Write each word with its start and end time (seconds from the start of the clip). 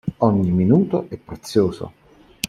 Ogni 0.17 0.49
minuto 0.49 1.05
è 1.09 1.15
prezioso. 1.17 1.91